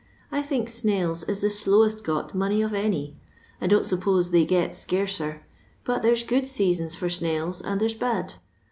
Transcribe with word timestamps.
I 0.31 0.41
think 0.41 0.67
snails 0.67 1.23
is 1.25 1.41
the 1.41 1.49
slowest 1.51 2.03
got 2.03 2.33
money 2.33 2.63
of 2.63 2.73
any. 2.73 3.17
I 3.61 3.67
don't 3.67 3.85
suppose 3.85 4.31
they 4.31 4.45
get 4.45 4.75
's 4.75 4.79
scarcer, 4.79 5.43
but 5.85 6.01
there 6.01 6.15
's 6.15 6.23
good 6.23 6.47
seasons 6.47 6.95
for 6.95 7.07
snails 7.07 7.61
and 7.61 7.79
there's 7.79 7.93
bad. 7.93 8.33